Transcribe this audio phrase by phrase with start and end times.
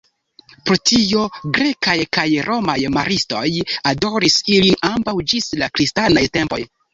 [0.67, 1.25] Pro tio
[1.57, 3.43] grekaj kaj romaj maristoj
[3.93, 6.61] adoris ilin ambaŭ ĝis la kristanaj tempoj.